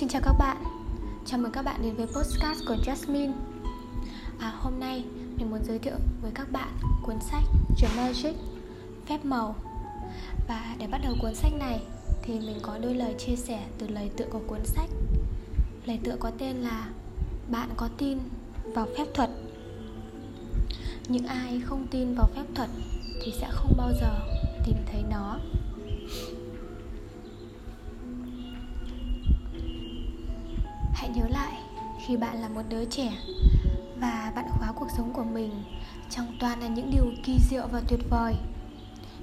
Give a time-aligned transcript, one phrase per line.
[0.00, 0.56] Xin chào các bạn.
[1.26, 3.32] Chào mừng các bạn đến với podcast của Jasmine.
[4.38, 5.04] À, Hôm nay
[5.36, 6.68] mình muốn giới thiệu với các bạn
[7.02, 7.42] cuốn sách
[7.78, 8.36] The Magic
[9.06, 9.54] Phép màu.
[10.48, 11.80] Và để bắt đầu cuốn sách này
[12.22, 14.88] thì mình có đôi lời chia sẻ từ lời tựa của cuốn sách.
[15.86, 16.88] Lời tựa có tên là
[17.50, 18.18] Bạn có tin
[18.64, 19.30] vào phép thuật.
[21.08, 22.68] Những ai không tin vào phép thuật
[23.22, 24.18] thì sẽ không bao giờ
[24.66, 25.38] tìm thấy nó.
[31.14, 31.58] Nhớ lại
[32.06, 33.12] khi bạn là một đứa trẻ
[34.00, 35.62] và bạn khóa cuộc sống của mình
[36.10, 38.34] trong toàn là những điều kỳ diệu và tuyệt vời.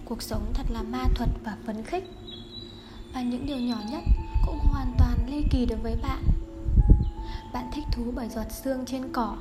[0.05, 2.03] Cuộc sống thật là ma thuật và phấn khích.
[3.13, 4.03] Và những điều nhỏ nhất
[4.45, 6.23] cũng hoàn toàn ly kỳ đối với bạn.
[7.53, 9.37] Bạn thích thú bởi giọt sương trên cỏ,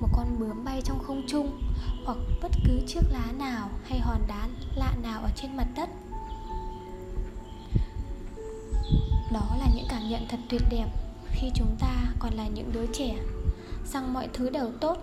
[0.00, 1.62] một con bướm bay trong không trung,
[2.04, 5.88] hoặc bất cứ chiếc lá nào hay hòn đá lạ nào ở trên mặt đất.
[9.32, 10.86] Đó là những cảm nhận thật tuyệt đẹp
[11.32, 13.16] khi chúng ta còn là những đứa trẻ,
[13.92, 14.98] rằng mọi thứ đều tốt,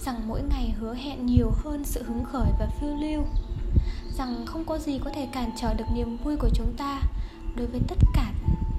[0.00, 3.22] rằng mỗi ngày hứa hẹn nhiều hơn sự hứng khởi và phiêu lưu,
[4.18, 7.02] rằng không có gì có thể cản trở được niềm vui của chúng ta
[7.56, 8.32] đối với tất cả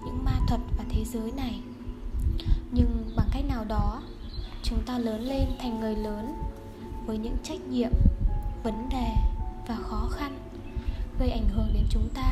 [0.05, 1.59] những ma thuật và thế giới này.
[2.71, 4.01] Nhưng bằng cách nào đó,
[4.63, 6.33] chúng ta lớn lên thành người lớn
[7.05, 7.91] với những trách nhiệm,
[8.63, 9.07] vấn đề
[9.67, 10.37] và khó khăn
[11.19, 12.31] gây ảnh hưởng đến chúng ta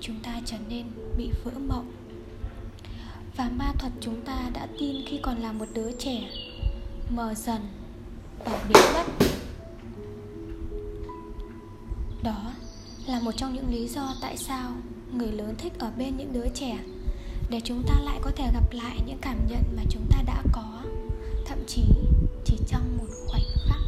[0.00, 1.92] chúng ta trở nên bị vỡ mộng
[3.36, 6.30] và ma thuật chúng ta đã tin khi còn là một đứa trẻ.
[7.10, 7.60] Mờ dần
[8.44, 9.26] và biến mất.
[12.22, 12.52] Đó
[13.06, 14.72] là một trong những lý do tại sao
[15.12, 16.78] người lớn thích ở bên những đứa trẻ,
[17.50, 20.42] để chúng ta lại có thể gặp lại những cảm nhận mà chúng ta đã
[20.52, 20.82] có,
[21.46, 21.82] thậm chí
[22.44, 23.80] chỉ trong một khoảnh khắc.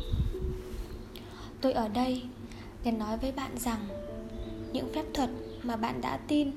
[1.61, 2.23] Tôi ở đây
[2.85, 3.89] để nói với bạn rằng,
[4.73, 5.31] những phép thuật
[5.63, 6.51] mà bạn đã tin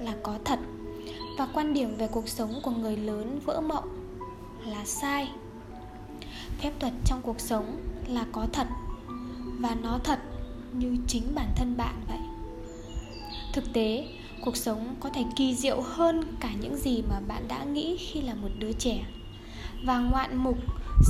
[0.00, 0.58] là có thật
[1.36, 3.88] và quan điểm về cuộc sống của người lớn vỡ mộng
[4.66, 5.28] là sai.
[6.58, 7.76] Phép thuật trong cuộc sống
[8.08, 8.66] là có thật,
[9.58, 10.18] và nó thật
[10.72, 12.18] như chính bản thân bạn vậy.
[13.52, 14.08] Thực tế,
[14.44, 18.20] cuộc sống có thể kỳ diệu hơn cả những gì mà bạn đã nghĩ khi
[18.20, 19.04] là một đứa trẻ,
[19.84, 20.58] và ngoạn mục,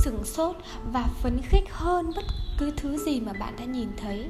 [0.03, 0.55] sửng sốt
[0.93, 2.25] và phấn khích hơn bất
[2.57, 4.25] cứ thứ gì mà bạn đã nhìn thấy.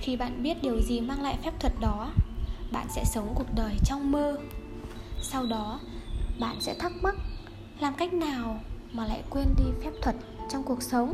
[0.00, 2.10] Khi bạn biết điều gì mang lại phép thuật đó,
[2.72, 4.38] bạn sẽ sống cuộc đời trong mơ
[5.34, 5.80] sau đó,
[6.40, 7.14] bạn sẽ thắc mắc
[7.80, 8.60] làm cách nào
[8.92, 10.16] mà lại quên đi phép thuật
[10.50, 11.12] trong cuộc sống.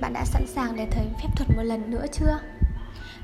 [0.00, 2.38] Bạn đã sẵn sàng để thấy phép thuật một lần nữa chưa?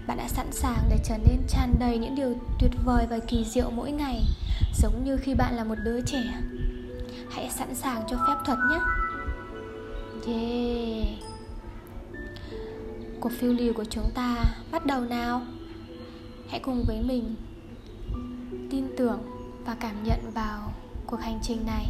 [0.06, 3.44] Bạn đã sẵn sàng để trở nên tràn đầy những điều tuyệt vời và kỳ
[3.44, 4.22] diệu mỗi ngày,
[4.74, 6.24] giống như khi bạn là một đứa trẻ.
[7.30, 8.78] Hãy sẵn sàng cho phép thuật nhé.
[10.26, 11.06] Yeah.
[13.20, 14.36] Cuộc phiêu lưu của chúng ta
[14.70, 15.42] bắt đầu nào?
[16.48, 17.34] Hãy cùng với mình
[18.70, 19.20] tin tưởng
[19.64, 20.72] và cảm nhận vào
[21.06, 21.86] cuộc hành trình này.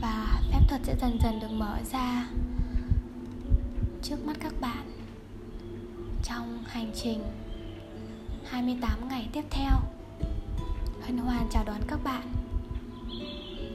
[0.00, 2.28] Và phép thuật sẽ dần dần được mở ra
[4.02, 4.90] trước mắt các bạn
[6.22, 7.22] trong hành trình
[8.44, 9.72] 28 ngày tiếp theo.
[11.02, 12.32] Hân hoan chào đón các bạn.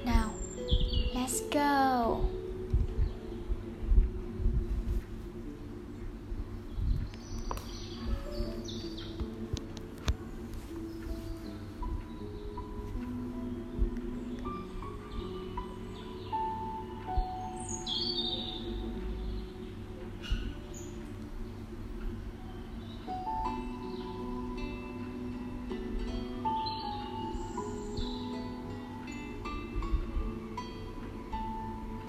[0.05, 0.29] Nào,
[1.13, 2.44] let's go!